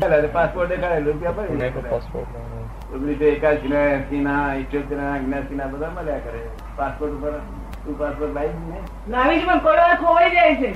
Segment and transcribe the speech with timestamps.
[0.00, 1.54] Passport દેખાડે રૂપિયા ભરી
[2.94, 6.40] ઓગણીસો એકાશી ના એસી ના ઇઠ્યોતેર ના અગ્યાસી ના બધા મળ્યા કરે.
[6.76, 7.32] પાસપોર્ટ ઉપર
[7.84, 8.80] તું પાસપોર્ટ લાવી ને.
[9.08, 10.70] લાવી છે પણ ખોવાઈ જાય છે.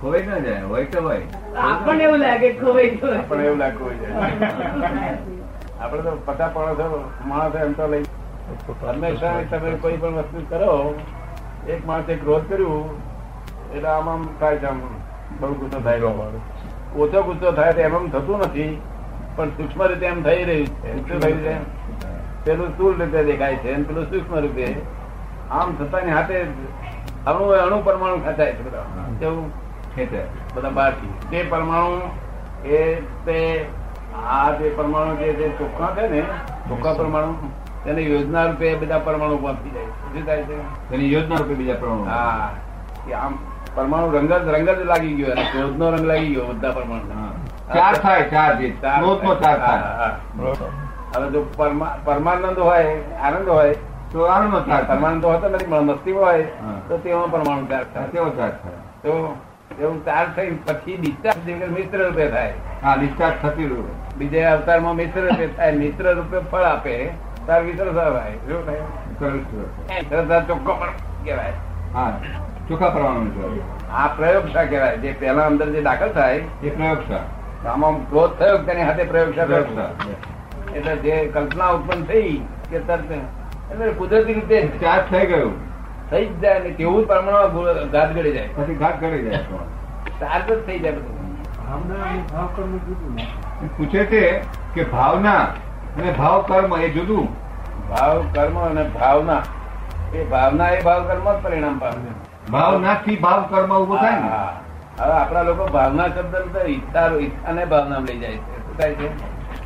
[0.00, 1.22] ખોવાઈ ના જાય હોય તો હોય.
[1.66, 4.14] આપણને એવું લાગે ખોવાઈ આપણને એવું લાગે ખોવાઈ જાય.
[5.80, 6.92] આપડે તો પતા પણ
[7.28, 8.04] માણસ એમ તો લઈ.
[8.82, 10.74] હંમેશા તમે કોઈ પણ વસ્તુ કરો
[11.68, 12.88] એક માણસે ક્રોધ કર્યું
[13.74, 14.80] એટલે આમ આમ થાય છે આમ.
[15.40, 16.12] બહુ ગુસ્સો થાય.
[16.96, 18.80] ઓછો ગુસ્સો થાય તો એમ થતું નથી.
[19.36, 21.20] પણ સૂક્ષ્મ રીતે એમ થઈ રહ્યું છે.
[21.20, 21.54] થયું છે?
[22.44, 24.74] પેલું સ્થુલ રીતે દેખાય છે પેલું સૂક્ષ્મ રૂપે
[25.50, 26.40] આમ થતાની હાથે
[27.26, 28.84] અણુ અણુ પરમાણુ ખેંચાય છે બધા.
[29.20, 29.50] કેવું?
[29.94, 30.26] ખેંચાય.
[30.54, 32.00] બધા બહારથી તે પરમાણુ
[32.68, 32.94] એ
[33.26, 33.66] તે
[34.26, 36.20] આ જે પરમાણુ જે ચોખ્ખા છે ને
[36.68, 37.32] ચોખ્ખા પરમાણુ
[37.84, 40.90] તેને યોજના રૂપે બધા પરમાણુ પહોંચી જાય શું થાય છે?
[40.90, 42.04] તેની યોજના રૂપે બીજા પરમાણુ.
[42.04, 42.50] હા.
[43.14, 43.38] આમ
[43.76, 47.08] પરમાણુ રંગ જ રંગ જ લાગી ગયો અને ક્રોધનો રંગ લાગી ગયો બધા પરમાણુ
[47.74, 50.10] ચાર થાય ચાર જે ક્રોધનો ચાર થાય.
[51.14, 51.40] હવે જો
[52.06, 52.86] પરમાનંદ હોય
[53.26, 53.74] આનંદ હોય.
[54.12, 56.44] તો આનંદ થાય પરમાનંદ તો હોતો નથી મસ્તી હોય
[56.88, 58.08] તો તેમાં પરમાણુ ચાર થાય.
[58.14, 58.80] તેવો ચાર થાય.
[59.02, 59.12] તો
[59.82, 61.46] એવું ચાર થઈ પછી ડિસ્ચાર્જ
[61.76, 62.54] મિત્ર રૂપે થાય.
[62.82, 66.94] હા ડિસ્ચાર્જ થતી રૂપે બીજા અવતારમાં મિત્ર રૂપે થાય મિત્ર રૂપે ફળ આપે
[67.46, 68.34] તાર મિત્ર થાય.
[68.48, 68.82] શું થાય.
[70.48, 70.92] ચોખ્ખો પણ
[71.24, 71.54] કહેવાય.
[71.94, 72.12] હા.
[72.68, 73.90] ચોખ્ખા પ્રમાણમાં છે.
[73.90, 74.96] આ પ્રયોગશા કહેવાય.
[74.96, 77.22] જે પહેલા અંદર જે દાખલ થાય એ પ્રયોગશા
[77.68, 79.88] આમાં ક્રોધ થયો તેની હાથે પ્રયોગશા પ્રયોગશા
[80.76, 83.12] એટલે જે કલ્પના ઉત્પન્ન થઈ કે તરત
[83.70, 85.52] એટલે કુદરતી રીતે ચાર્જ થઈ ગયું.
[86.10, 88.48] થઈ જ જાય ને તેવું જ પરમાણુ ઘાત ગળી જાય.
[88.56, 89.38] પછી ઘાટ કરી જાય.
[90.20, 91.16] ચાર્જ જ થઈ જાય બધું.
[93.76, 94.22] પૂછે છે
[94.74, 95.38] કે ભાવના
[95.96, 97.26] અને ભાવ કર્મ એ જુદું.
[97.88, 99.42] ભાવ કર્મ અને ભાવના.
[100.14, 102.35] એ ભાવના એ ભાવ કર્મ જ પરિણામ પામે.
[102.50, 104.30] ભાવનાથી ભાવ કર્મ ઊભો થાય ને.
[105.00, 108.58] હવે આપણા લોકો ભાવના શબ્દ તો ઈચ્છા ઈચ્છાને ભાવના લઈ જાય છે.
[108.58, 109.08] શું થાય છે?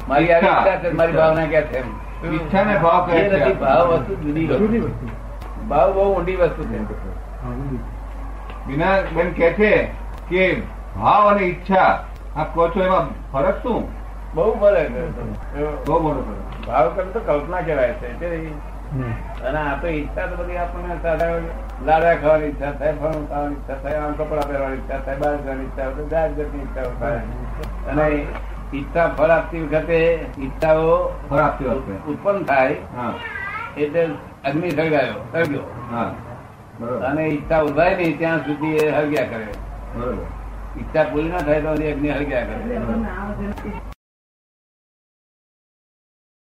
[0.09, 0.77] મારી આવી ઈચ્છા.
[0.77, 1.79] છે મારી ભાવના ક્યાં છે
[2.27, 3.53] ઈચ્છાને ભાવ કહે છે.
[3.55, 5.09] ભાવ વસ્તુ જુદી વસ્તુ.
[5.69, 6.79] ભાવ બહુ ઊંડી વસ્તુ છે.
[8.67, 9.73] બીના બેન કે છે
[10.31, 10.43] કે
[10.97, 11.89] ભાવ અને ઈચ્છા
[12.37, 13.89] આ કહો છો એમાં ફરક શું?
[14.35, 14.91] બહુ ફરક.
[15.87, 16.67] બહુ મોટો ફરક.
[16.67, 18.11] ભાવ કરતો તો કલ્પના કહેવાય છે.
[18.91, 20.95] અને આ તો ઈચ્છા તો બધી આપણને
[21.87, 25.67] લાડવા ખાવાની ઈચ્છા થાય ફળ ખાવાની ઈચ્છા થાય આમ કપડા પહેરવાની ઈચ્છા થાય બહાર જવાની
[25.67, 27.21] ઈચ્છા હોય જાત જાતની ઈચ્છાઓ થાય
[27.91, 28.07] અને
[28.73, 30.01] ઈચ્છા ફળ આપતી વખતે
[30.39, 30.89] ઈચ્છાઓ
[31.29, 31.95] ફળ આપતી વખતે.
[32.07, 33.15] ઉત્પન્ન થાય હા.
[33.77, 34.03] એટલે
[34.45, 35.65] અગ્નિ સળગાયો સળગ્યો.
[35.91, 36.11] હા.
[36.81, 37.07] બરોબર.
[37.07, 39.47] અને ઈચ્છા ઉભાય નહીં ત્યાં સુધી એ હળગ્યા કરે.
[39.95, 40.25] બરોબર.
[40.77, 42.57] ઈચ્છા પૂરી ના થાય તો અગ્નિ હળગ્યા કરે.